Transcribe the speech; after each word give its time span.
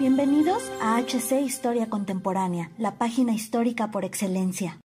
Bienvenidos 0.00 0.72
a 0.80 0.96
HC 0.96 1.42
Historia 1.42 1.90
Contemporánea, 1.90 2.70
la 2.78 2.96
página 2.96 3.34
histórica 3.34 3.90
por 3.90 4.06
excelencia. 4.06 4.80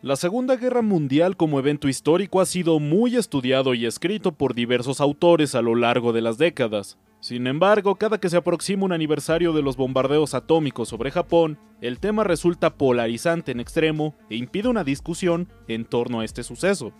La 0.00 0.14
Segunda 0.14 0.54
Guerra 0.54 0.80
Mundial 0.80 1.36
como 1.36 1.58
evento 1.58 1.88
histórico 1.88 2.40
ha 2.40 2.46
sido 2.46 2.78
muy 2.78 3.16
estudiado 3.16 3.74
y 3.74 3.84
escrito 3.84 4.30
por 4.30 4.54
diversos 4.54 5.00
autores 5.00 5.56
a 5.56 5.62
lo 5.62 5.74
largo 5.74 6.12
de 6.12 6.20
las 6.20 6.38
décadas. 6.38 6.98
Sin 7.18 7.48
embargo, 7.48 7.96
cada 7.96 8.20
que 8.20 8.30
se 8.30 8.36
aproxima 8.36 8.84
un 8.84 8.92
aniversario 8.92 9.52
de 9.52 9.62
los 9.62 9.76
bombardeos 9.76 10.34
atómicos 10.34 10.88
sobre 10.88 11.10
Japón, 11.10 11.58
el 11.80 11.98
tema 11.98 12.22
resulta 12.22 12.76
polarizante 12.76 13.50
en 13.50 13.58
extremo 13.58 14.14
e 14.30 14.36
impide 14.36 14.68
una 14.68 14.84
discusión 14.84 15.48
en 15.66 15.84
torno 15.84 16.20
a 16.20 16.24
este 16.24 16.44
suceso. 16.44 16.92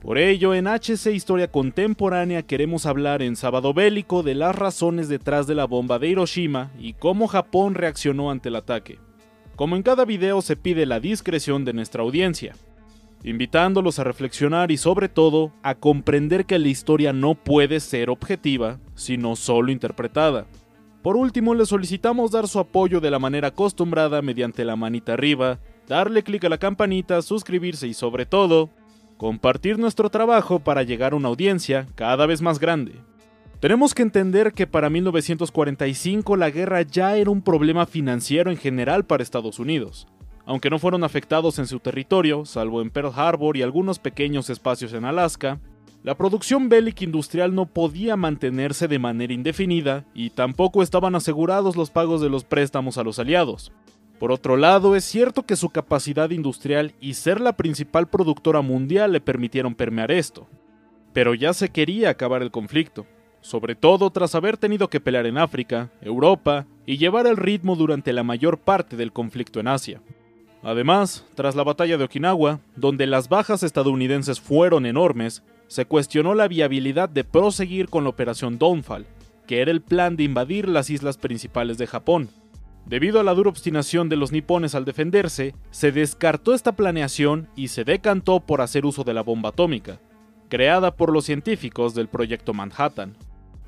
Por 0.00 0.18
ello, 0.18 0.54
en 0.54 0.66
HC 0.66 1.14
Historia 1.14 1.50
Contemporánea 1.50 2.42
queremos 2.42 2.86
hablar 2.86 3.22
en 3.22 3.34
Sábado 3.34 3.72
Bélico 3.72 4.22
de 4.22 4.34
las 4.34 4.54
razones 4.54 5.08
detrás 5.08 5.46
de 5.46 5.54
la 5.54 5.64
bomba 5.64 5.98
de 5.98 6.08
Hiroshima 6.08 6.70
y 6.78 6.92
cómo 6.92 7.26
Japón 7.26 7.74
reaccionó 7.74 8.30
ante 8.30 8.50
el 8.50 8.56
ataque. 8.56 8.98
Como 9.56 9.74
en 9.74 9.82
cada 9.82 10.04
video 10.04 10.42
se 10.42 10.54
pide 10.54 10.84
la 10.86 11.00
discreción 11.00 11.64
de 11.64 11.72
nuestra 11.72 12.02
audiencia, 12.02 12.54
invitándolos 13.24 13.98
a 13.98 14.04
reflexionar 14.04 14.70
y 14.70 14.76
sobre 14.76 15.08
todo 15.08 15.52
a 15.62 15.74
comprender 15.74 16.44
que 16.44 16.58
la 16.58 16.68
historia 16.68 17.12
no 17.12 17.34
puede 17.34 17.80
ser 17.80 18.10
objetiva, 18.10 18.78
sino 18.94 19.34
solo 19.34 19.72
interpretada. 19.72 20.46
Por 21.02 21.16
último, 21.16 21.54
les 21.54 21.68
solicitamos 21.68 22.32
dar 22.32 22.48
su 22.48 22.58
apoyo 22.58 23.00
de 23.00 23.10
la 23.10 23.18
manera 23.18 23.48
acostumbrada 23.48 24.22
mediante 24.22 24.64
la 24.64 24.76
manita 24.76 25.14
arriba, 25.14 25.58
darle 25.88 26.22
clic 26.22 26.44
a 26.44 26.48
la 26.48 26.58
campanita, 26.58 27.22
suscribirse 27.22 27.88
y 27.88 27.94
sobre 27.94 28.26
todo, 28.26 28.70
compartir 29.16 29.78
nuestro 29.78 30.10
trabajo 30.10 30.58
para 30.58 30.82
llegar 30.82 31.12
a 31.12 31.16
una 31.16 31.28
audiencia 31.28 31.86
cada 31.94 32.26
vez 32.26 32.42
más 32.42 32.58
grande. 32.58 32.92
Tenemos 33.60 33.94
que 33.94 34.02
entender 34.02 34.52
que 34.52 34.66
para 34.66 34.90
1945 34.90 36.36
la 36.36 36.50
guerra 36.50 36.82
ya 36.82 37.16
era 37.16 37.30
un 37.30 37.40
problema 37.40 37.86
financiero 37.86 38.50
en 38.50 38.58
general 38.58 39.04
para 39.04 39.22
Estados 39.22 39.58
Unidos. 39.58 40.06
Aunque 40.44 40.70
no 40.70 40.78
fueron 40.78 41.02
afectados 41.04 41.58
en 41.58 41.66
su 41.66 41.80
territorio, 41.80 42.44
salvo 42.44 42.82
en 42.82 42.90
Pearl 42.90 43.12
Harbor 43.16 43.56
y 43.56 43.62
algunos 43.62 43.98
pequeños 43.98 44.50
espacios 44.50 44.92
en 44.92 45.04
Alaska, 45.04 45.58
la 46.02 46.16
producción 46.16 46.68
bélica 46.68 47.02
industrial 47.02 47.54
no 47.54 47.66
podía 47.66 48.14
mantenerse 48.16 48.86
de 48.86 49.00
manera 49.00 49.32
indefinida 49.32 50.04
y 50.14 50.30
tampoco 50.30 50.82
estaban 50.82 51.16
asegurados 51.16 51.74
los 51.74 51.90
pagos 51.90 52.20
de 52.20 52.28
los 52.28 52.44
préstamos 52.44 52.98
a 52.98 53.02
los 53.02 53.18
aliados. 53.18 53.72
Por 54.18 54.32
otro 54.32 54.56
lado, 54.56 54.96
es 54.96 55.04
cierto 55.04 55.44
que 55.44 55.56
su 55.56 55.70
capacidad 55.70 56.30
industrial 56.30 56.94
y 57.00 57.14
ser 57.14 57.40
la 57.40 57.56
principal 57.56 58.08
productora 58.08 58.62
mundial 58.62 59.12
le 59.12 59.20
permitieron 59.20 59.74
permear 59.74 60.10
esto. 60.10 60.46
Pero 61.12 61.34
ya 61.34 61.52
se 61.52 61.68
quería 61.68 62.10
acabar 62.10 62.42
el 62.42 62.50
conflicto 62.50 63.06
sobre 63.46 63.76
todo 63.76 64.10
tras 64.10 64.34
haber 64.34 64.56
tenido 64.56 64.90
que 64.90 64.98
pelear 64.98 65.24
en 65.24 65.38
África, 65.38 65.92
Europa 66.00 66.66
y 66.84 66.98
llevar 66.98 67.28
el 67.28 67.36
ritmo 67.36 67.76
durante 67.76 68.12
la 68.12 68.24
mayor 68.24 68.58
parte 68.58 68.96
del 68.96 69.12
conflicto 69.12 69.60
en 69.60 69.68
Asia. 69.68 70.02
Además, 70.64 71.24
tras 71.36 71.54
la 71.54 71.62
batalla 71.62 71.96
de 71.96 72.02
Okinawa, 72.02 72.58
donde 72.74 73.06
las 73.06 73.28
bajas 73.28 73.62
estadounidenses 73.62 74.40
fueron 74.40 74.84
enormes, 74.84 75.44
se 75.68 75.86
cuestionó 75.86 76.34
la 76.34 76.48
viabilidad 76.48 77.08
de 77.08 77.22
proseguir 77.22 77.88
con 77.88 78.02
la 78.02 78.10
operación 78.10 78.58
Dawnfall, 78.58 79.06
que 79.46 79.60
era 79.60 79.70
el 79.70 79.80
plan 79.80 80.16
de 80.16 80.24
invadir 80.24 80.68
las 80.68 80.90
islas 80.90 81.16
principales 81.16 81.78
de 81.78 81.86
Japón. 81.86 82.30
Debido 82.86 83.18
a 83.18 83.24
la 83.24 83.34
dura 83.34 83.50
obstinación 83.50 84.08
de 84.08 84.14
los 84.14 84.30
nipones 84.30 84.76
al 84.76 84.84
defenderse, 84.84 85.56
se 85.72 85.90
descartó 85.90 86.54
esta 86.54 86.76
planeación 86.76 87.48
y 87.56 87.68
se 87.68 87.82
decantó 87.82 88.38
por 88.38 88.60
hacer 88.60 88.86
uso 88.86 89.02
de 89.02 89.12
la 89.12 89.22
bomba 89.22 89.48
atómica, 89.48 90.00
creada 90.48 90.94
por 90.94 91.12
los 91.12 91.24
científicos 91.24 91.96
del 91.96 92.06
Proyecto 92.06 92.54
Manhattan. 92.54 93.16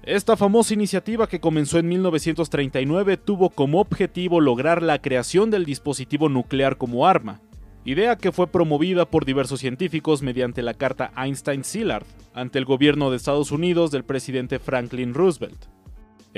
Esta 0.04 0.36
famosa 0.36 0.72
iniciativa 0.72 1.28
que 1.28 1.40
comenzó 1.40 1.80
en 1.80 1.88
1939 1.88 3.16
tuvo 3.16 3.50
como 3.50 3.80
objetivo 3.80 4.40
lograr 4.40 4.84
la 4.84 5.02
creación 5.02 5.50
del 5.50 5.64
dispositivo 5.64 6.28
nuclear 6.28 6.78
como 6.78 7.08
arma, 7.08 7.40
idea 7.84 8.16
que 8.16 8.30
fue 8.30 8.46
promovida 8.46 9.04
por 9.04 9.24
diversos 9.24 9.58
científicos 9.58 10.22
mediante 10.22 10.62
la 10.62 10.74
carta 10.74 11.10
Einstein-Szilard 11.16 12.06
ante 12.34 12.60
el 12.60 12.64
gobierno 12.64 13.10
de 13.10 13.16
Estados 13.16 13.50
Unidos 13.50 13.90
del 13.90 14.04
presidente 14.04 14.60
Franklin 14.60 15.12
Roosevelt. 15.12 15.66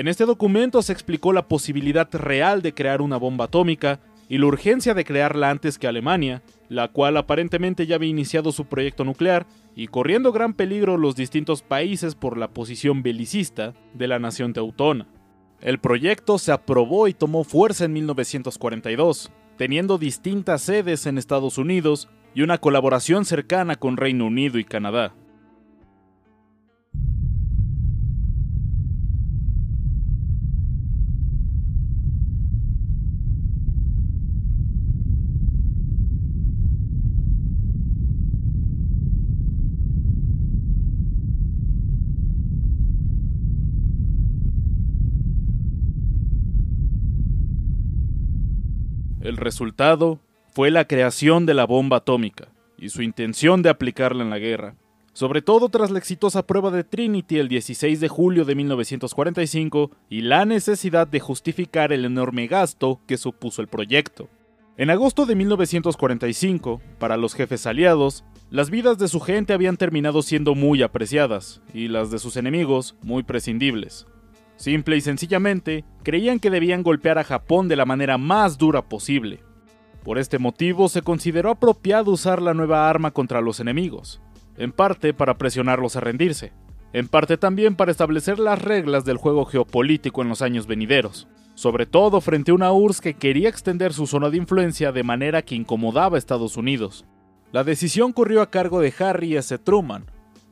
En 0.00 0.08
este 0.08 0.24
documento 0.24 0.80
se 0.80 0.94
explicó 0.94 1.30
la 1.34 1.46
posibilidad 1.46 2.08
real 2.10 2.62
de 2.62 2.72
crear 2.72 3.02
una 3.02 3.18
bomba 3.18 3.44
atómica 3.44 4.00
y 4.30 4.38
la 4.38 4.46
urgencia 4.46 4.94
de 4.94 5.04
crearla 5.04 5.50
antes 5.50 5.78
que 5.78 5.86
Alemania, 5.86 6.42
la 6.70 6.88
cual 6.88 7.18
aparentemente 7.18 7.86
ya 7.86 7.96
había 7.96 8.08
iniciado 8.08 8.50
su 8.50 8.64
proyecto 8.64 9.04
nuclear 9.04 9.46
y 9.76 9.88
corriendo 9.88 10.32
gran 10.32 10.54
peligro 10.54 10.96
los 10.96 11.16
distintos 11.16 11.60
países 11.60 12.14
por 12.14 12.38
la 12.38 12.48
posición 12.48 13.02
belicista 13.02 13.74
de 13.92 14.08
la 14.08 14.18
nación 14.18 14.54
teutona. 14.54 15.06
El 15.60 15.78
proyecto 15.80 16.38
se 16.38 16.52
aprobó 16.52 17.06
y 17.06 17.12
tomó 17.12 17.44
fuerza 17.44 17.84
en 17.84 17.92
1942, 17.92 19.30
teniendo 19.58 19.98
distintas 19.98 20.62
sedes 20.62 21.04
en 21.04 21.18
Estados 21.18 21.58
Unidos 21.58 22.08
y 22.34 22.40
una 22.40 22.56
colaboración 22.56 23.26
cercana 23.26 23.76
con 23.76 23.98
Reino 23.98 24.28
Unido 24.28 24.58
y 24.58 24.64
Canadá. 24.64 25.12
El 49.20 49.36
resultado 49.36 50.18
fue 50.54 50.70
la 50.70 50.86
creación 50.86 51.44
de 51.44 51.52
la 51.52 51.66
bomba 51.66 51.98
atómica 51.98 52.48
y 52.78 52.88
su 52.88 53.02
intención 53.02 53.60
de 53.60 53.68
aplicarla 53.68 54.24
en 54.24 54.30
la 54.30 54.38
guerra, 54.38 54.76
sobre 55.12 55.42
todo 55.42 55.68
tras 55.68 55.90
la 55.90 55.98
exitosa 55.98 56.46
prueba 56.46 56.70
de 56.70 56.84
Trinity 56.84 57.38
el 57.38 57.48
16 57.48 58.00
de 58.00 58.08
julio 58.08 58.46
de 58.46 58.54
1945 58.54 59.90
y 60.08 60.22
la 60.22 60.46
necesidad 60.46 61.06
de 61.06 61.20
justificar 61.20 61.92
el 61.92 62.06
enorme 62.06 62.46
gasto 62.46 63.00
que 63.06 63.18
supuso 63.18 63.60
el 63.60 63.68
proyecto. 63.68 64.30
En 64.78 64.88
agosto 64.88 65.26
de 65.26 65.34
1945, 65.34 66.80
para 66.98 67.18
los 67.18 67.34
jefes 67.34 67.66
aliados, 67.66 68.24
las 68.50 68.70
vidas 68.70 68.96
de 68.96 69.08
su 69.08 69.20
gente 69.20 69.52
habían 69.52 69.76
terminado 69.76 70.22
siendo 70.22 70.54
muy 70.54 70.82
apreciadas 70.82 71.60
y 71.74 71.88
las 71.88 72.10
de 72.10 72.18
sus 72.18 72.38
enemigos 72.38 72.96
muy 73.02 73.22
prescindibles. 73.22 74.06
Simple 74.60 74.98
y 74.98 75.00
sencillamente, 75.00 75.86
creían 76.02 76.38
que 76.38 76.50
debían 76.50 76.82
golpear 76.82 77.18
a 77.18 77.24
Japón 77.24 77.66
de 77.66 77.76
la 77.76 77.86
manera 77.86 78.18
más 78.18 78.58
dura 78.58 78.90
posible. 78.90 79.42
Por 80.04 80.18
este 80.18 80.38
motivo 80.38 80.90
se 80.90 81.00
consideró 81.00 81.48
apropiado 81.48 82.10
usar 82.10 82.42
la 82.42 82.52
nueva 82.52 82.90
arma 82.90 83.10
contra 83.10 83.40
los 83.40 83.58
enemigos, 83.58 84.20
en 84.58 84.72
parte 84.72 85.14
para 85.14 85.38
presionarlos 85.38 85.96
a 85.96 86.00
rendirse, 86.00 86.52
en 86.92 87.08
parte 87.08 87.38
también 87.38 87.74
para 87.74 87.90
establecer 87.90 88.38
las 88.38 88.60
reglas 88.60 89.06
del 89.06 89.16
juego 89.16 89.46
geopolítico 89.46 90.20
en 90.20 90.28
los 90.28 90.42
años 90.42 90.66
venideros, 90.66 91.26
sobre 91.54 91.86
todo 91.86 92.20
frente 92.20 92.50
a 92.50 92.54
una 92.54 92.70
URSS 92.70 93.00
que 93.00 93.14
quería 93.14 93.48
extender 93.48 93.94
su 93.94 94.06
zona 94.06 94.28
de 94.28 94.36
influencia 94.36 94.92
de 94.92 95.04
manera 95.04 95.40
que 95.40 95.54
incomodaba 95.54 96.16
a 96.16 96.18
Estados 96.18 96.58
Unidos. 96.58 97.06
La 97.50 97.64
decisión 97.64 98.12
corrió 98.12 98.42
a 98.42 98.50
cargo 98.50 98.80
de 98.80 98.92
Harry 98.98 99.38
S. 99.38 99.56
Truman, 99.56 100.04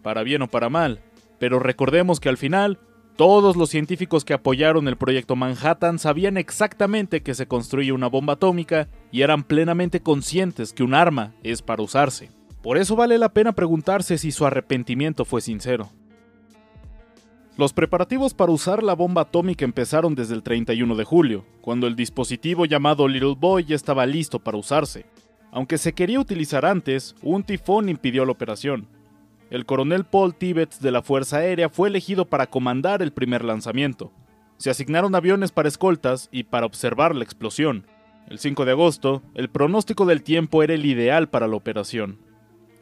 para 0.02 0.22
bien 0.22 0.40
o 0.40 0.48
para 0.48 0.70
mal, 0.70 1.02
pero 1.38 1.58
recordemos 1.58 2.20
que 2.20 2.30
al 2.30 2.38
final 2.38 2.78
todos 3.18 3.56
los 3.56 3.70
científicos 3.70 4.24
que 4.24 4.32
apoyaron 4.32 4.86
el 4.86 4.96
proyecto 4.96 5.34
Manhattan 5.34 5.98
sabían 5.98 6.36
exactamente 6.36 7.20
que 7.20 7.34
se 7.34 7.48
construye 7.48 7.90
una 7.90 8.06
bomba 8.06 8.34
atómica 8.34 8.88
y 9.10 9.22
eran 9.22 9.42
plenamente 9.42 10.00
conscientes 10.00 10.72
que 10.72 10.84
un 10.84 10.94
arma 10.94 11.34
es 11.42 11.60
para 11.60 11.82
usarse. 11.82 12.30
Por 12.62 12.78
eso 12.78 12.94
vale 12.94 13.18
la 13.18 13.32
pena 13.32 13.50
preguntarse 13.56 14.18
si 14.18 14.30
su 14.30 14.46
arrepentimiento 14.46 15.24
fue 15.24 15.40
sincero. 15.40 15.90
Los 17.56 17.72
preparativos 17.72 18.34
para 18.34 18.52
usar 18.52 18.84
la 18.84 18.94
bomba 18.94 19.22
atómica 19.22 19.64
empezaron 19.64 20.14
desde 20.14 20.34
el 20.34 20.44
31 20.44 20.94
de 20.94 21.02
julio, 21.02 21.44
cuando 21.60 21.88
el 21.88 21.96
dispositivo 21.96 22.66
llamado 22.66 23.08
Little 23.08 23.34
Boy 23.36 23.64
ya 23.64 23.74
estaba 23.74 24.06
listo 24.06 24.38
para 24.38 24.58
usarse. 24.58 25.06
Aunque 25.50 25.76
se 25.76 25.92
quería 25.92 26.20
utilizar 26.20 26.64
antes, 26.64 27.16
un 27.22 27.42
tifón 27.42 27.88
impidió 27.88 28.24
la 28.24 28.30
operación. 28.30 28.86
El 29.50 29.64
coronel 29.64 30.04
Paul 30.04 30.34
Tibbets 30.34 30.80
de 30.80 30.90
la 30.90 31.02
Fuerza 31.02 31.38
Aérea 31.38 31.68
fue 31.68 31.88
elegido 31.88 32.26
para 32.26 32.48
comandar 32.48 33.02
el 33.02 33.12
primer 33.12 33.44
lanzamiento. 33.44 34.12
Se 34.58 34.70
asignaron 34.70 35.14
aviones 35.14 35.52
para 35.52 35.68
escoltas 35.68 36.28
y 36.32 36.44
para 36.44 36.66
observar 36.66 37.14
la 37.14 37.24
explosión. 37.24 37.86
El 38.28 38.38
5 38.38 38.64
de 38.64 38.72
agosto, 38.72 39.22
el 39.34 39.48
pronóstico 39.48 40.04
del 40.04 40.22
tiempo 40.22 40.62
era 40.62 40.74
el 40.74 40.84
ideal 40.84 41.28
para 41.28 41.46
la 41.46 41.56
operación. 41.56 42.18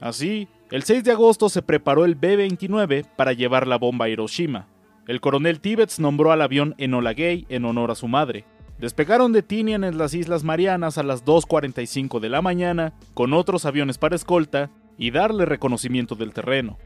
Así, 0.01 0.49
el 0.71 0.83
6 0.83 1.05
de 1.05 1.13
agosto 1.13 1.49
se 1.49 1.63
preparó 1.63 2.05
el 2.05 2.17
B-29 2.17 3.07
para 3.17 3.33
llevar 3.33 3.69
la 3.69 3.79
bomba 3.79 4.07
a 4.07 4.09
Hiroshima. 4.09 4.67
El 5.07 5.21
coronel 5.21 5.61
Tibbets 5.61 6.01
nombró 6.01 6.33
al 6.33 6.43
avión 6.43 6.75
Enola 6.79 7.12
Gay 7.12 7.47
en 7.49 7.65
honor 7.65 7.93
a 7.93 7.95
su 7.95 8.09
madre. 8.09 8.45
Despegaron 8.81 9.33
de 9.33 9.43
Tinian 9.43 9.85
en 9.85 9.97
las 9.97 10.15
Islas 10.15 10.43
Marianas 10.43 10.99
a 10.99 11.05
las 11.05 11.25
2.45 11.25 12.19
de 12.19 12.29
la 12.29 12.43
mañana 12.43 12.93
con 13.15 13.33
otros 13.33 13.65
aviones 13.65 13.99
para 13.99 14.17
escolta 14.17 14.71
y 14.99 15.11
darle 15.11 15.45
reconocimiento 15.45 16.15
del 16.15 16.33
terreno. 16.33 16.79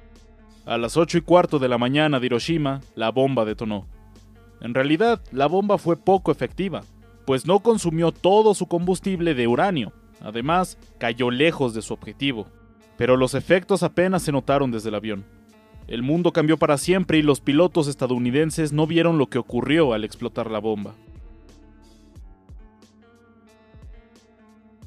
A 0.67 0.79
las 0.79 0.97
8 0.97 1.19
y 1.19 1.21
cuarto 1.23 1.59
de 1.59 1.69
la 1.69 1.79
mañana 1.79 2.21
de 2.21 2.27
Hiroshima, 2.27 2.81
la 2.95 3.11
bomba 3.11 3.45
detonó. 3.45 3.87
En 4.61 4.75
realidad, 4.75 5.23
la 5.33 5.47
bomba 5.47 5.79
fue 5.79 5.97
poco 5.97 6.31
efectiva, 6.31 6.83
pues 7.25 7.47
no 7.47 7.61
consumió 7.61 8.13
todo 8.13 8.55
su 8.55 8.67
combustible 8.67 9.35
de 9.35 9.47
uranio. 9.47 9.93
Además, 10.21 10.79
cayó 10.99 11.31
lejos 11.31 11.75
de 11.75 11.83
su 11.83 11.95
objetivo. 11.95 12.47
Pero 12.99 13.17
los 13.17 13.35
efectos 13.35 13.83
apenas 13.83 14.23
se 14.23 14.33
notaron 14.33 14.71
desde 14.71 14.91
el 14.91 14.95
avión. 14.95 15.25
El 15.87 16.03
mundo 16.03 16.33
cambió 16.33 16.59
para 16.59 16.77
siempre 16.77 17.19
y 17.19 17.23
los 17.23 17.41
pilotos 17.41 17.89
estadounidenses 17.89 18.73
no 18.73 18.87
vieron 18.87 19.19
lo 19.19 19.29
que 19.29 19.39
ocurrió 19.39 19.93
al 19.93 20.05
explotar 20.05 20.51
la 20.51 20.59
bomba. 20.59 20.95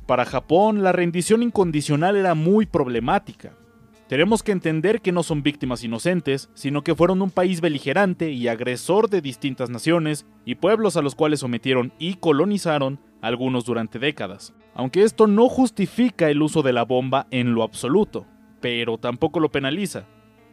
Para 0.05 0.25
Japón, 0.25 0.83
la 0.83 0.91
rendición 0.91 1.43
incondicional 1.43 2.17
era 2.17 2.35
muy 2.35 2.65
problemática. 2.65 3.53
Tenemos 4.09 4.43
que 4.43 4.51
entender 4.51 4.99
que 4.99 5.13
no 5.13 5.23
son 5.23 5.43
víctimas 5.43 5.81
inocentes, 5.83 6.49
sino 6.53 6.83
que 6.83 6.93
fueron 6.93 7.21
un 7.21 7.31
país 7.31 7.61
beligerante 7.61 8.29
y 8.31 8.49
agresor 8.49 9.09
de 9.09 9.21
distintas 9.21 9.69
naciones 9.69 10.25
y 10.45 10.55
pueblos 10.55 10.97
a 10.97 11.01
los 11.01 11.15
cuales 11.15 11.39
sometieron 11.39 11.93
y 11.99 12.15
colonizaron 12.15 12.99
algunos 13.21 13.63
durante 13.63 13.97
décadas. 13.97 14.53
Aunque 14.75 15.03
esto 15.03 15.25
no 15.25 15.47
justifica 15.47 16.29
el 16.29 16.41
uso 16.41 16.63
de 16.63 16.73
la 16.73 16.83
bomba 16.83 17.27
en 17.31 17.55
lo 17.55 17.63
absoluto, 17.63 18.25
pero 18.59 18.97
tampoco 18.97 19.39
lo 19.39 19.51
penaliza, 19.51 20.05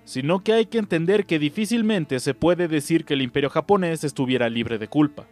sino 0.04 0.44
que 0.44 0.52
hay 0.52 0.66
que 0.66 0.78
entender 0.78 1.26
que 1.26 1.40
difícilmente 1.40 2.20
se 2.20 2.34
puede 2.34 2.68
decir 2.68 3.04
que 3.04 3.14
el 3.14 3.22
imperio 3.22 3.50
japonés 3.50 4.04
estuviera 4.04 4.48
libre 4.48 4.78
de 4.78 4.86
culpa. 4.86 5.26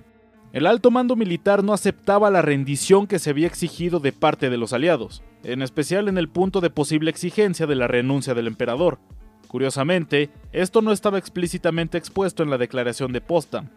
El 0.53 0.67
alto 0.67 0.91
mando 0.91 1.15
militar 1.15 1.63
no 1.63 1.75
aceptaba 1.75 2.31
la 2.31 2.41
rendición 2.41 3.07
que 3.07 3.19
se 3.19 3.31
había 3.31 3.47
exigido 3.47 4.01
de 4.01 4.13
parte 4.13 4.49
de 4.49 4.57
los 4.57 4.73
aliados, 4.73 5.23
en 5.45 5.61
especial 5.61 6.09
en 6.09 6.17
el 6.17 6.29
punto 6.29 6.63
de 6.63 6.71
posible 6.71 7.11
exigencia 7.11 7.67
de 7.67 7.75
la 7.75 7.87
renuncia 7.87 8.33
del 8.33 8.47
emperador. 8.47 8.99
Curiosamente, 9.47 10.31
esto 10.53 10.81
no 10.81 10.93
estaba 10.93 11.19
explícitamente 11.19 11.99
expuesto 11.99 12.43
en 12.43 12.51
la 12.51 12.57
declaración 12.57 13.13
de 13.13 13.21
Potsdam, 13.21 13.69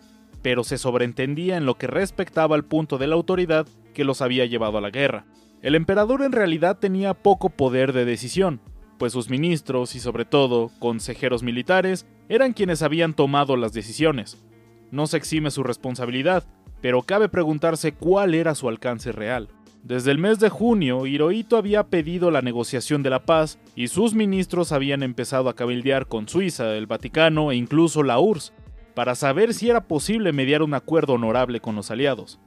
pero 0.41 0.63
se 0.63 0.77
sobreentendía 0.77 1.57
en 1.57 1.65
lo 1.65 1.75
que 1.77 1.87
respectaba 1.87 2.55
al 2.55 2.63
punto 2.63 2.97
de 2.97 3.07
la 3.07 3.15
autoridad 3.15 3.67
que 3.93 4.05
los 4.05 4.21
había 4.21 4.45
llevado 4.45 4.77
a 4.77 4.81
la 4.81 4.91
guerra. 4.91 5.25
El 5.61 5.75
emperador 5.75 6.21
en 6.21 6.31
realidad 6.31 6.79
tenía 6.79 7.13
poco 7.13 7.49
poder 7.49 7.91
de 7.91 8.05
decisión, 8.05 8.61
pues 8.97 9.11
sus 9.11 9.29
ministros 9.29 9.95
y 9.95 9.99
sobre 9.99 10.23
todo 10.23 10.71
consejeros 10.79 11.43
militares 11.43 12.05
eran 12.29 12.53
quienes 12.53 12.81
habían 12.81 13.13
tomado 13.13 13.57
las 13.57 13.73
decisiones. 13.73 14.41
No 14.89 15.07
se 15.07 15.17
exime 15.17 15.51
su 15.51 15.63
responsabilidad, 15.63 16.45
pero 16.81 17.03
cabe 17.03 17.29
preguntarse 17.29 17.93
cuál 17.93 18.33
era 18.33 18.55
su 18.55 18.67
alcance 18.67 19.11
real. 19.11 19.49
Desde 19.83 20.11
el 20.11 20.19
mes 20.19 20.39
de 20.39 20.49
junio, 20.49 21.07
Hirohito 21.07 21.57
había 21.57 21.87
pedido 21.87 22.29
la 22.29 22.41
negociación 22.41 23.01
de 23.01 23.09
la 23.09 23.25
paz 23.25 23.57
y 23.75 23.87
sus 23.87 24.13
ministros 24.13 24.71
habían 24.71 25.01
empezado 25.01 25.49
a 25.49 25.55
cabildear 25.55 26.07
con 26.07 26.27
Suiza, 26.27 26.75
el 26.75 26.85
Vaticano 26.85 27.51
e 27.51 27.55
incluso 27.55 28.03
la 28.03 28.19
URSS 28.19 28.53
para 28.93 29.15
saber 29.15 29.53
si 29.53 29.69
era 29.69 29.87
posible 29.87 30.33
mediar 30.33 30.61
un 30.61 30.73
acuerdo 30.73 31.13
honorable 31.13 31.61
con 31.61 31.75
los 31.75 31.89
aliados. 31.89 32.39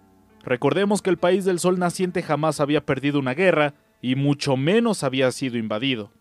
Recordemos 0.45 1.03
que 1.03 1.11
el 1.11 1.17
país 1.17 1.45
del 1.45 1.59
sol 1.59 1.79
naciente 1.79 2.23
jamás 2.23 2.61
había 2.61 2.85
perdido 2.85 3.19
una 3.19 3.35
guerra 3.35 3.75
y 4.03 4.15
mucho 4.15 4.57
menos 4.57 5.03
había 5.03 5.33
sido 5.33 5.57
invadido. 5.57 6.13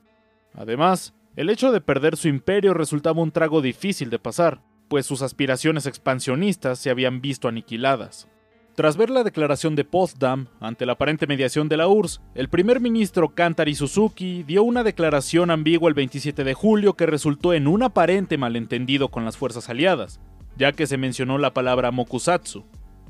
Además, 0.56 1.14
el 1.36 1.50
hecho 1.50 1.72
de 1.72 1.82
perder 1.82 2.16
su 2.16 2.28
imperio 2.28 2.74
resultaba 2.74 3.22
un 3.22 3.32
trago 3.32 3.62
difícil 3.62 4.10
de 4.10 4.20
pasar, 4.20 4.62
pues 4.88 5.06
sus 5.06 5.22
aspiraciones 5.22 5.86
expansionistas 5.86 6.80
se 6.80 6.90
habían 6.90 7.22
visto 7.22 7.48
aniquiladas. 7.48 8.28
Tras 8.76 8.98
ver 8.98 9.12
la 9.12 9.24
declaración 9.24 9.76
de 9.76 9.86
Potsdam, 9.86 10.48
ante 10.60 10.88
la 10.88 10.94
aparente 10.94 11.28
mediación 11.28 11.70
de 11.70 11.78
la 11.78 11.88
URSS, 11.88 12.22
el 12.34 12.50
primer 12.50 12.80
ministro 12.80 13.36
Kantari 13.36 13.76
Suzuki 13.76 14.42
dio 14.42 14.64
una 14.64 14.84
declaración 14.84 15.52
ambigua 15.52 15.90
el 15.90 15.94
27 15.94 16.44
de 16.44 16.56
julio 16.56 16.96
que 16.96 17.06
resultó 17.06 17.54
en 17.54 17.68
un 17.68 17.84
aparente 17.84 18.40
malentendido 18.40 19.10
con 19.10 19.26
las 19.26 19.38
fuerzas 19.38 19.70
aliadas, 19.70 20.20
ya 20.58 20.72
que 20.72 20.88
se 20.88 20.98
mencionó 20.98 21.38
la 21.38 21.54
palabra 21.54 21.92
mokusatsu, 21.92 22.66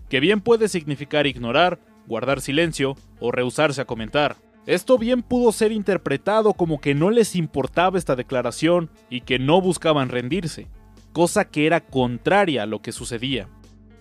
que 0.09 0.19
bien 0.19 0.41
puede 0.41 0.67
significar 0.67 1.27
ignorar, 1.27 1.79
guardar 2.07 2.41
silencio 2.41 2.97
o 3.21 3.31
rehusarse 3.31 3.79
a 3.79 3.85
comentar. 3.85 4.35
Esto 4.65 4.97
bien 4.97 5.23
pudo 5.23 5.53
ser 5.53 5.71
interpretado 5.71 6.53
como 6.53 6.81
que 6.81 6.93
no 6.93 7.09
les 7.09 7.37
importaba 7.37 7.97
esta 7.97 8.17
declaración 8.17 8.89
y 9.09 9.21
que 9.21 9.39
no 9.39 9.61
buscaban 9.61 10.09
rendirse, 10.09 10.67
cosa 11.13 11.45
que 11.45 11.65
era 11.65 11.79
contraria 11.79 12.63
a 12.63 12.65
lo 12.65 12.81
que 12.81 12.91
sucedía. 12.91 13.47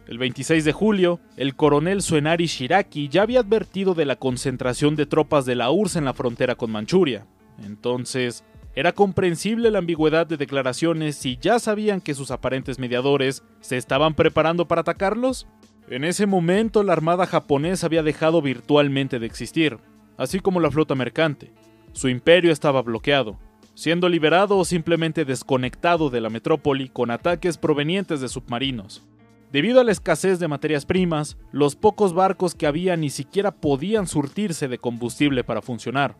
El 0.08 0.18
26 0.18 0.64
de 0.64 0.72
julio, 0.72 1.20
el 1.36 1.54
coronel 1.54 2.02
Suenari 2.02 2.46
Shiraki 2.46 3.08
ya 3.08 3.22
había 3.22 3.40
advertido 3.40 3.94
de 3.94 4.04
la 4.04 4.16
concentración 4.16 4.96
de 4.96 5.06
tropas 5.06 5.46
de 5.46 5.54
la 5.54 5.70
URSS 5.70 5.96
en 5.96 6.04
la 6.06 6.14
frontera 6.14 6.56
con 6.56 6.72
Manchuria. 6.72 7.26
Entonces, 7.64 8.44
era 8.74 8.92
comprensible 8.92 9.70
la 9.70 9.78
ambigüedad 9.78 10.26
de 10.26 10.36
declaraciones 10.36 11.16
si 11.16 11.36
ya 11.40 11.58
sabían 11.58 12.00
que 12.00 12.14
sus 12.14 12.30
aparentes 12.30 12.78
mediadores 12.78 13.44
se 13.60 13.76
estaban 13.76 14.14
preparando 14.14 14.66
para 14.66 14.80
atacarlos. 14.80 15.46
En 15.88 16.04
ese 16.04 16.26
momento 16.26 16.82
la 16.82 16.94
armada 16.94 17.26
japonesa 17.26 17.86
había 17.86 18.02
dejado 18.02 18.40
virtualmente 18.40 19.18
de 19.18 19.26
existir, 19.26 19.78
así 20.16 20.40
como 20.40 20.58
la 20.58 20.70
flota 20.70 20.94
mercante. 20.94 21.52
Su 21.92 22.08
imperio 22.08 22.50
estaba 22.50 22.80
bloqueado, 22.80 23.38
siendo 23.74 24.08
liberado 24.08 24.58
o 24.58 24.64
simplemente 24.64 25.24
desconectado 25.24 26.10
de 26.10 26.20
la 26.20 26.30
metrópoli 26.30 26.88
con 26.88 27.10
ataques 27.10 27.58
provenientes 27.58 28.20
de 28.20 28.28
submarinos. 28.28 29.02
Debido 29.52 29.80
a 29.80 29.84
la 29.84 29.92
escasez 29.92 30.38
de 30.38 30.48
materias 30.48 30.86
primas, 30.86 31.36
los 31.52 31.76
pocos 31.76 32.14
barcos 32.14 32.54
que 32.54 32.66
había 32.66 32.96
ni 32.96 33.10
siquiera 33.10 33.50
podían 33.52 34.06
surtirse 34.06 34.66
de 34.68 34.78
combustible 34.78 35.44
para 35.44 35.60
funcionar. 35.60 36.16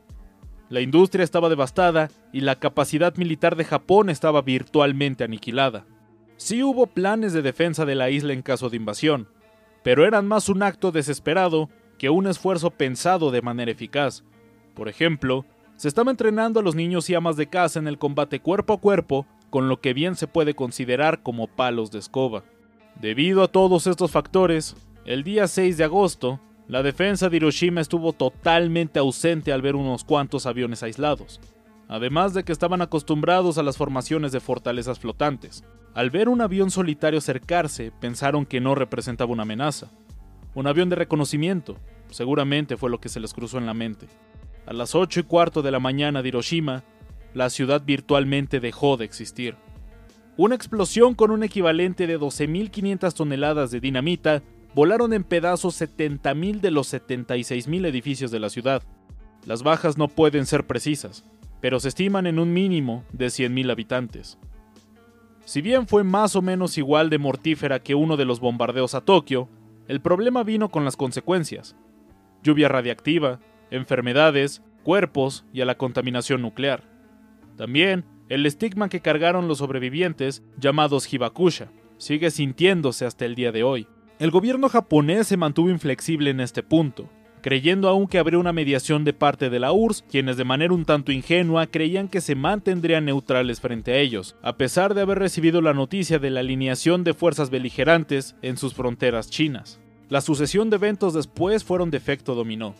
La 0.69 0.81
industria 0.81 1.25
estaba 1.25 1.49
devastada 1.49 2.11
y 2.33 2.41
la 2.41 2.57
capacidad 2.57 3.17
militar 3.17 3.57
de 3.57 3.65
Japón 3.65 4.11
estaba 4.11 4.43
virtualmente 4.43 5.25
aniquilada. 5.25 5.87
Sí 6.37 6.63
hubo 6.63 6.87
planes 6.87 7.33
de 7.33 7.43
defensa 7.43 7.85
de 7.85 7.95
la 7.95 8.11
isla 8.11 8.33
en 8.33 8.43
caso 8.43 8.69
de 8.69 8.77
invasión, 8.77 9.29
pero 9.83 10.07
eran 10.07 10.27
más 10.27 10.49
un 10.49 10.63
acto 10.63 10.93
desesperado 10.93 11.69
que 11.99 12.11
un 12.11 12.27
esfuerzo 12.27 12.71
pensado 12.71 13.31
de 13.31 13.43
manera 13.43 13.71
eficaz. 13.71 14.25
Por 14.75 14.89
ejemplo, 14.89 15.45
se 15.83 15.89
estaba 15.89 16.13
entrenando 16.13 16.61
a 16.61 16.63
los 16.63 16.77
niños 16.77 17.11
y 17.11 17.17
amas 17.17 17.37
de 17.37 17.49
casa 17.49 17.81
en 17.81 17.89
el 17.89 17.99
combate 17.99 18.39
cuerpo 18.39 18.75
a 18.75 18.81
cuerpo 18.81 19.27
con 19.51 19.69
lo 19.69 19.81
que 19.81 19.95
bien 19.95 20.15
se 20.15 20.29
puede 20.29 20.55
considerar 20.55 21.25
como 21.25 21.49
palos 21.49 21.91
de 21.91 21.99
escoba. 21.99 22.45
Debido 23.01 23.43
a 23.43 23.49
todos 23.49 23.89
estos 23.89 24.13
factores, 24.13 24.77
el 25.07 25.25
día 25.25 25.49
6 25.49 25.77
de 25.77 25.83
agosto, 25.83 26.39
la 26.69 26.85
defensa 26.85 27.29
de 27.29 27.39
Hiroshima 27.39 27.81
estuvo 27.81 28.13
totalmente 28.13 29.01
ausente 29.01 29.53
al 29.53 29.61
ver 29.61 29.75
unos 29.75 30.05
cuantos 30.05 30.47
aviones 30.47 30.85
aislados, 30.85 31.41
además 31.89 32.33
de 32.33 32.45
que 32.45 32.53
estaban 32.53 32.81
acostumbrados 32.81 33.59
a 33.59 33.65
las 33.65 33.77
formaciones 33.77 34.31
de 34.31 34.39
fortalezas 34.39 35.01
flotantes. 35.01 35.65
Al 35.95 36.11
ver 36.11 36.29
un 36.29 36.43
avión 36.43 36.71
solitario 36.71 37.19
acercarse, 37.19 37.91
pensaron 37.91 38.47
que 38.47 38.61
no 38.61 38.77
representaba 38.77 39.33
una 39.33 39.43
amenaza. 39.43 39.91
Un 40.55 40.69
avión 40.69 40.91
de 40.91 40.95
reconocimiento, 40.95 41.77
seguramente 42.09 42.77
fue 42.77 42.89
lo 42.89 43.01
que 43.01 43.09
se 43.09 43.19
les 43.19 43.35
cruzó 43.35 43.59
en 43.59 43.67
la 43.67 43.75
mente. 43.75 44.07
A 44.67 44.73
las 44.73 44.95
8 44.95 45.21
y 45.21 45.23
cuarto 45.25 45.63
de 45.63 45.71
la 45.71 45.81
mañana 45.81 46.23
de 46.23 46.29
Hiroshima, 46.29 46.85
la 47.35 47.51
ciudad 47.51 47.83
virtualmente 47.85 48.61
dejó 48.61 48.97
de 48.97 49.05
existir. 49.05 49.57
Una 50.37 50.55
explosión 50.55 51.15
con 51.15 51.31
un 51.31 51.43
equivalente 51.43 52.07
de 52.07 52.19
12.500 52.19 53.13
toneladas 53.13 53.71
de 53.71 53.81
dinamita 53.81 54.43
volaron 54.75 55.13
en 55.13 55.25
pedazos 55.25 55.81
70.000 55.81 56.61
de 56.61 56.71
los 56.71 56.93
76.000 56.93 57.87
edificios 57.87 58.31
de 58.31 58.41
la 58.41 58.49
ciudad. 58.49 58.83
Las 59.45 59.63
bajas 59.63 59.99
no 59.99 60.09
pueden 60.09 60.47
ser 60.47 60.67
precisas, 60.67 61.25
pero 61.61 61.81
se 61.81 61.89
estiman 61.89 62.27
en 62.27 62.39
un 62.39 62.53
mínimo 62.53 63.05
de 63.13 63.27
100.000 63.27 63.71
habitantes. 63.71 64.39
Si 65.45 65.61
bien 65.61 65.87
fue 65.87 66.05
más 66.05 66.37
o 66.37 66.43
menos 66.43 66.79
igual 66.79 67.11
de 67.11 67.19
mortífera 67.19 67.81
que 67.81 67.95
uno 67.95 68.17
de 68.17 68.25
los 68.25 68.41
bombardeos 68.41 68.95
a 68.95 69.01
Tokio, 69.01 69.49
el 69.89 70.01
problema 70.01 70.45
vino 70.45 70.71
con 70.71 70.85
las 70.85 70.97
consecuencias. 70.97 71.77
Lluvia 72.43 72.69
radiactiva, 72.69 73.41
enfermedades, 73.73 74.63
cuerpos 74.85 75.45
y 75.53 75.61
a 75.61 75.65
la 75.65 75.77
contaminación 75.77 76.43
nuclear. 76.43 76.85
También 77.57 78.05
el 78.29 78.47
estigma 78.47 78.89
que 78.89 79.01
cargaron 79.01 79.49
los 79.49 79.59
sobrevivientes, 79.59 80.43
llamados 80.57 81.13
Hibakusha, 81.13 81.71
sigue 81.99 82.31
sintiéndose 82.31 83.05
hasta 83.05 83.25
el 83.25 83.35
día 83.35 83.53
de 83.53 83.63
hoy. 83.63 83.87
El 84.19 84.31
gobierno 84.31 84.69
japonés 84.69 85.27
se 85.27 85.37
mantuvo 85.37 85.69
inflexible 85.71 86.31
en 86.31 86.41
este 86.41 86.63
punto, 86.63 87.11
creyendo 87.43 87.89
aún 87.89 88.07
que 88.07 88.19
habría 88.19 88.39
una 88.39 88.53
mediación 88.53 89.05
de 89.05 89.13
parte 89.13 89.51
de 89.51 89.59
la 89.59 89.73
URSS, 89.73 90.05
quienes 90.11 90.37
de 90.37 90.45
manera 90.45 90.73
un 90.73 90.85
tanto 90.85 91.13
ingenua 91.13 91.67
creían 91.67 92.09
que 92.09 92.21
se 92.21 92.35
mantendrían 92.35 93.05
neutrales 93.05 93.61
frente 93.61 93.93
a 93.93 93.99
ellos, 93.99 94.37
a 94.43 94.57
pesar 94.57 94.95
de 94.95 95.03
haber 95.03 95.19
recibido 95.19 95.61
la 95.61 95.75
noticia 95.75 96.19
de 96.19 96.31
la 96.31 96.41
alineación 96.41 97.05
de 97.05 97.15
fuerzas 97.15 97.51
beligerantes 97.51 98.37
en 98.43 98.57
sus 98.57 98.75
fronteras 98.75 99.29
chinas. 99.29 99.81
La 100.09 100.21
sucesión 100.21 100.71
de 100.71 100.77
eventos 100.77 101.15
después 101.15 101.65
fueron 101.65 101.91
de 101.91 101.99
efecto 101.99 102.35
dominó. 102.35 102.75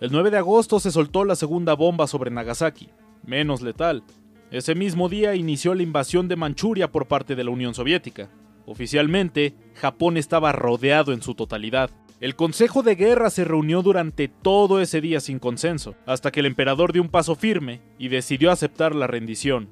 El 0.00 0.12
9 0.12 0.30
de 0.30 0.38
agosto 0.38 0.78
se 0.78 0.92
soltó 0.92 1.24
la 1.24 1.34
segunda 1.34 1.74
bomba 1.74 2.06
sobre 2.06 2.30
Nagasaki, 2.30 2.88
menos 3.26 3.62
letal. 3.62 4.04
Ese 4.52 4.76
mismo 4.76 5.08
día 5.08 5.34
inició 5.34 5.74
la 5.74 5.82
invasión 5.82 6.28
de 6.28 6.36
Manchuria 6.36 6.92
por 6.92 7.08
parte 7.08 7.34
de 7.34 7.42
la 7.42 7.50
Unión 7.50 7.74
Soviética. 7.74 8.30
Oficialmente, 8.64 9.56
Japón 9.74 10.16
estaba 10.16 10.52
rodeado 10.52 11.12
en 11.12 11.20
su 11.20 11.34
totalidad. 11.34 11.90
El 12.20 12.36
Consejo 12.36 12.84
de 12.84 12.94
Guerra 12.94 13.28
se 13.30 13.42
reunió 13.42 13.82
durante 13.82 14.28
todo 14.28 14.80
ese 14.80 15.00
día 15.00 15.18
sin 15.18 15.40
consenso, 15.40 15.96
hasta 16.06 16.30
que 16.30 16.40
el 16.40 16.46
emperador 16.46 16.92
dio 16.92 17.02
un 17.02 17.08
paso 17.08 17.34
firme 17.34 17.80
y 17.98 18.06
decidió 18.06 18.52
aceptar 18.52 18.94
la 18.94 19.08
rendición. 19.08 19.68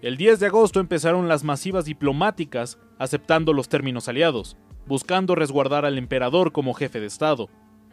El 0.00 0.16
10 0.16 0.40
de 0.40 0.46
agosto 0.46 0.80
empezaron 0.80 1.28
las 1.28 1.44
masivas 1.44 1.84
diplomáticas 1.84 2.78
aceptando 2.98 3.52
los 3.52 3.68
términos 3.68 4.08
aliados, 4.08 4.56
buscando 4.86 5.34
resguardar 5.34 5.84
al 5.84 5.98
emperador 5.98 6.52
como 6.52 6.72
jefe 6.72 6.98
de 6.98 7.06
Estado, 7.06 7.50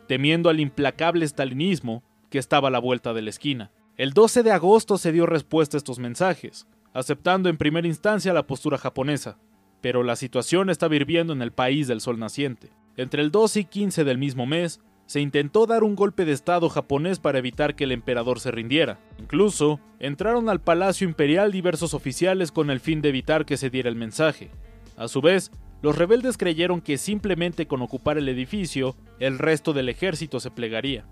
temiendo 0.08 0.50
al 0.50 0.60
implacable 0.60 1.28
stalinismo 1.28 2.04
que 2.30 2.40
estaba 2.40 2.70
a 2.70 2.72
la 2.72 2.80
vuelta 2.80 3.14
de 3.14 3.22
la 3.22 3.30
esquina. 3.30 3.72
El 3.98 4.12
12 4.12 4.44
de 4.44 4.52
agosto 4.52 4.98
se 4.98 5.12
dio 5.12 5.26
respuesta 5.26 5.78
a 5.78 5.80
estos 5.80 6.00
mensajes, 6.00 6.68
aceptando 6.94 7.50
en 7.50 7.58
primera 7.58 7.88
instancia 7.88 8.34
la 8.34 8.48
postura 8.48 8.78
japonesa, 8.78 9.38
pero 9.82 10.04
la 10.04 10.16
situación 10.16 10.70
estaba 10.70 10.96
hirviendo 10.96 11.34
en 11.34 11.42
el 11.42 11.52
país 11.52 11.88
del 11.88 12.02
sol 12.02 12.20
naciente. 12.20 12.70
Entre 12.96 13.22
el 13.22 13.32
12 13.32 13.62
y 13.62 13.66
15 13.66 14.04
del 14.04 14.18
mismo 14.18 14.46
mes, 14.46 14.82
se 15.08 15.22
intentó 15.22 15.66
dar 15.66 15.84
un 15.84 15.96
golpe 15.96 16.26
de 16.26 16.34
estado 16.34 16.70
japonés 16.70 17.20
para 17.20 17.40
evitar 17.40 17.76
que 17.76 17.86
el 17.86 17.94
emperador 17.94 18.40
se 18.40 18.52
rindiera. 18.52 19.00
Incluso, 19.18 19.80
entraron 20.00 20.50
al 20.50 20.60
Palacio 20.60 21.08
Imperial 21.08 21.52
diversos 21.52 21.94
oficiales 21.94 22.52
con 22.52 22.70
el 22.70 22.82
fin 22.82 23.02
de 23.02 23.10
evitar 23.10 23.46
que 23.46 23.56
se 23.56 23.70
diera 23.70 23.88
el 23.88 23.96
mensaje. 23.96 24.52
A 24.98 25.08
su 25.08 25.22
vez, 25.22 25.52
los 25.81 25.98
rebeldes 25.98 26.38
creyeron 26.38 26.81
que 26.81 26.98
simplemente 26.98 27.67
con 27.67 27.81
ocupar 27.81 28.17
el 28.17 28.29
edificio, 28.29 28.96
el 29.19 29.38
resto 29.38 29.74
del 29.74 29.89
ejército 29.89 30.39
se 30.39 30.51
plegaría. 30.51 31.05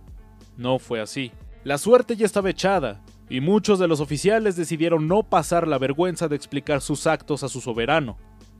No 0.57 0.79
fue 0.79 1.01
así. 1.01 1.31
La 1.63 1.77
suerte 1.77 2.15
ya 2.15 2.25
estaba 2.25 2.49
echada, 2.49 3.01
y 3.29 3.41
muchos 3.41 3.79
de 3.79 3.87
los 3.87 3.99
oficiales 3.99 4.55
decidieron 4.55 5.07
no 5.07 5.23
pasar 5.23 5.67
la 5.67 5.77
vergüenza 5.77 6.27
de 6.27 6.35
explicar 6.35 6.81
sus 6.81 7.07
actos 7.07 7.43
a 7.43 7.49
su 7.49 7.61
soberano, 7.61 8.17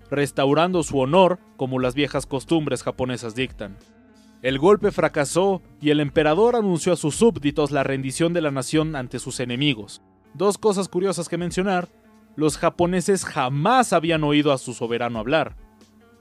restaurando 0.09 0.83
su 0.83 0.99
honor 0.99 1.39
como 1.57 1.79
las 1.79 1.95
viejas 1.95 2.25
costumbres 2.25 2.83
japonesas 2.83 3.35
dictan. 3.35 3.77
El 4.41 4.59
golpe 4.59 4.91
fracasó 4.91 5.61
y 5.81 5.89
el 5.89 5.99
emperador 5.99 6.55
anunció 6.55 6.93
a 6.93 6.97
sus 6.97 7.15
súbditos 7.15 7.71
la 7.71 7.83
rendición 7.83 8.33
de 8.33 8.41
la 8.41 8.51
nación 8.51 8.95
ante 8.95 9.17
sus 9.17 9.39
enemigos. 9.39 10.01
Dos 10.33 10.57
cosas 10.57 10.87
curiosas 10.87 11.29
que 11.29 11.37
mencionar, 11.37 11.89
los 12.35 12.57
japoneses 12.57 13.25
jamás 13.25 13.93
habían 13.93 14.23
oído 14.23 14.51
a 14.51 14.57
su 14.57 14.73
soberano 14.73 15.19
hablar, 15.19 15.55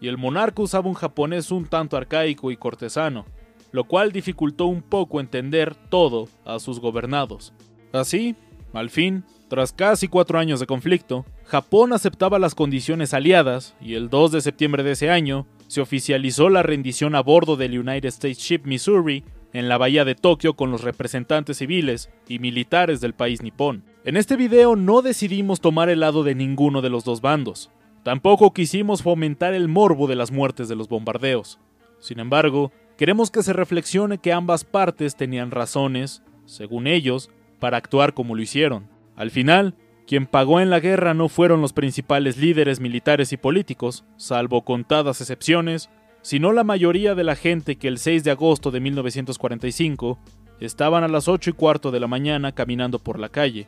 y 0.01 0.09
el 0.09 0.19
monarca 0.19 0.63
usaba 0.63 0.89
un 0.89 0.95
japonés 0.95 1.51
un 1.51 1.67
tanto 1.67 1.97
arcaico 1.97 2.51
y 2.51 2.57
cortesano, 2.57 3.27
lo 3.73 3.85
cual 3.85 4.13
dificultó 4.13 4.67
un 4.67 4.83
poco 4.83 5.21
entender 5.21 5.75
todo 5.75 6.29
a 6.45 6.59
sus 6.59 6.81
gobernados. 6.81 7.53
Así, 7.93 8.37
al 8.73 8.91
fin, 8.91 9.25
tras 9.49 9.73
casi 9.73 10.09
cuatro 10.09 10.39
años 10.39 10.61
de 10.61 10.67
conflicto, 10.67 11.25
Japón 11.45 11.93
aceptaba 11.93 12.39
las 12.39 12.55
condiciones 12.55 13.15
aliadas 13.15 13.77
y 13.81 13.95
el 13.95 14.11
2 14.11 14.33
de 14.33 14.41
septiembre 14.41 14.83
de 14.83 14.93
ese 14.93 15.11
año 15.11 15.47
se 15.69 15.81
oficializó 15.81 16.49
la 16.49 16.63
rendición 16.63 17.15
a 17.15 17.21
bordo 17.21 17.57
del 17.57 17.79
United 17.79 18.09
States 18.09 18.39
Ship 18.39 18.63
Missouri 18.65 19.25
en 19.53 19.69
la 19.69 19.79
bahía 19.79 20.05
de 20.05 20.15
Tokio 20.15 20.55
con 20.55 20.71
los 20.71 20.83
representantes 20.83 21.59
civiles 21.59 22.11
y 22.29 22.41
militares 22.41 23.01
del 23.01 23.15
país 23.15 23.43
nipón. 23.43 23.85
En 24.05 24.17
este 24.17 24.37
video 24.37 24.77
no 24.77 25.03
decidimos 25.03 25.61
tomar 25.61 25.89
el 25.89 26.01
lado 26.01 26.25
de 26.25 26.35
ninguno 26.35 26.83
de 26.83 26.91
los 26.91 27.05
dos 27.05 27.21
bandos. 27.21 27.71
Tampoco 28.05 28.53
quisimos 28.53 29.03
fomentar 29.03 29.55
el 29.55 29.67
morbo 29.67 30.07
de 30.07 30.15
las 30.15 30.31
muertes 30.31 30.69
de 30.69 30.77
los 30.77 30.89
bombardeos. 30.89 31.59
Sin 32.01 32.21
embargo, 32.21 32.71
queremos 32.99 33.31
que 33.31 33.43
se 33.43 33.55
reflexione 33.55 34.19
que 34.19 34.35
ambas 34.35 34.65
partes 34.65 35.17
tenían 35.17 35.51
razones, 35.51 36.23
según 36.45 36.87
ellos, 36.87 37.31
para 37.61 37.79
actuar 37.79 38.13
como 38.13 38.35
lo 38.35 38.43
hicieron. 38.43 38.91
Al 39.17 39.31
final, 39.31 39.75
quien 40.07 40.27
pagó 40.27 40.61
en 40.61 40.69
la 40.69 40.81
guerra 40.81 41.15
no 41.15 41.31
fueron 41.31 41.63
los 41.63 41.73
principales 41.73 42.37
líderes 42.37 42.79
militares 42.79 43.33
y 43.33 43.39
políticos, 43.39 44.05
salvo 44.19 44.67
contadas 44.67 45.23
excepciones, 45.23 45.89
sino 46.21 46.53
la 46.53 46.63
mayoría 46.63 47.15
de 47.15 47.25
la 47.25 47.37
gente 47.37 47.77
que 47.77 47.89
el 47.89 47.97
6 47.97 48.23
de 48.23 48.33
agosto 48.33 48.71
de 48.71 48.81
1945 48.81 50.19
estaban 50.61 51.05
a 51.05 51.09
las 51.09 51.27
8 51.27 51.51
y 51.51 51.53
cuarto 51.55 51.91
de 51.91 52.01
la 52.01 52.07
mañana 52.07 52.53
caminando 52.53 52.99
por 52.99 53.19
la 53.19 53.31
calle, 53.31 53.67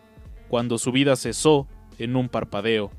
cuando 0.49 0.77
su 0.77 0.93
vida 0.93 1.17
cesó 1.17 1.67
en 1.99 2.17
un 2.17 2.29
parpadeo. 2.29 2.91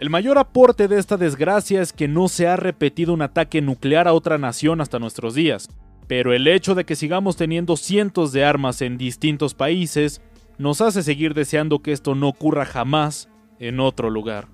El 0.00 0.08
mayor 0.08 0.38
aporte 0.38 0.88
de 0.88 0.98
esta 0.98 1.18
desgracia 1.18 1.82
es 1.82 1.92
que 1.92 2.08
no 2.08 2.28
se 2.28 2.46
ha 2.46 2.56
repetido 2.56 3.12
un 3.12 3.20
ataque 3.20 3.60
nuclear 3.60 4.08
a 4.08 4.14
otra 4.14 4.38
nación 4.38 4.80
hasta 4.80 4.98
nuestros 4.98 5.34
días, 5.34 5.68
pero 6.08 6.32
el 6.32 6.48
hecho 6.48 6.74
de 6.74 6.86
que 6.86 6.96
sigamos 6.96 7.36
teniendo 7.36 7.76
cientos 7.76 8.32
de 8.32 8.42
armas 8.42 8.80
en 8.80 8.96
distintos 8.96 9.52
países 9.52 10.22
nos 10.56 10.80
hace 10.80 11.02
seguir 11.02 11.34
deseando 11.34 11.80
que 11.80 11.92
esto 11.92 12.14
no 12.14 12.28
ocurra 12.28 12.64
jamás 12.64 13.28
en 13.58 13.78
otro 13.78 14.08
lugar. 14.08 14.48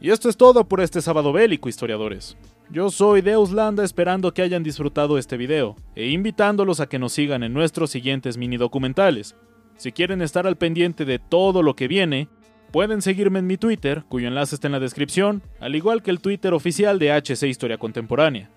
Y 0.00 0.08
esto 0.08 0.30
es 0.30 0.38
todo 0.38 0.66
por 0.66 0.80
este 0.80 1.02
sábado 1.02 1.30
bélico, 1.34 1.68
historiadores. 1.68 2.38
Yo 2.70 2.90
soy 2.90 3.20
Deus 3.20 3.52
Landa 3.52 3.84
esperando 3.84 4.32
que 4.32 4.40
hayan 4.40 4.62
disfrutado 4.62 5.18
este 5.18 5.36
video 5.36 5.76
e 5.94 6.08
invitándolos 6.08 6.80
a 6.80 6.88
que 6.88 6.98
nos 6.98 7.12
sigan 7.12 7.42
en 7.42 7.52
nuestros 7.52 7.90
siguientes 7.90 8.38
mini 8.38 8.56
documentales. 8.56 9.36
Si 9.76 9.92
quieren 9.92 10.22
estar 10.22 10.46
al 10.46 10.56
pendiente 10.56 11.04
de 11.04 11.18
todo 11.18 11.62
lo 11.62 11.76
que 11.76 11.88
viene, 11.88 12.28
pueden 12.70 13.02
seguirme 13.02 13.38
en 13.38 13.46
mi 13.46 13.56
Twitter, 13.56 14.04
cuyo 14.08 14.28
enlace 14.28 14.54
está 14.54 14.68
en 14.68 14.72
la 14.72 14.80
descripción, 14.80 15.42
al 15.60 15.74
igual 15.76 16.02
que 16.02 16.10
el 16.10 16.20
Twitter 16.20 16.54
oficial 16.54 16.98
de 16.98 17.12
HC 17.12 17.44
Historia 17.44 17.78
Contemporánea. 17.78 18.50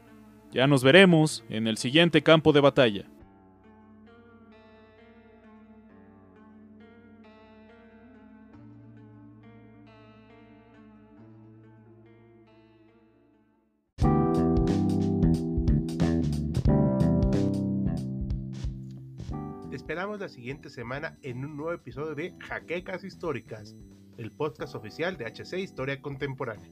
Ya 0.51 0.67
nos 0.67 0.83
veremos 0.83 1.43
en 1.49 1.67
el 1.67 1.77
siguiente 1.77 2.21
campo 2.21 2.53
de 2.53 2.61
batalla. 2.61 3.05
esperamos 19.91 20.21
la 20.21 20.29
siguiente 20.29 20.69
semana 20.69 21.17
en 21.21 21.43
un 21.43 21.57
nuevo 21.57 21.73
episodio 21.73 22.15
de 22.15 22.33
Jaquecas 22.39 23.03
Históricas, 23.03 23.75
el 24.21 24.31
podcast 24.31 24.75
oficial 24.75 25.17
de 25.17 25.25
HC 25.25 25.59
Historia 25.59 26.01
Contemporánea. 26.01 26.69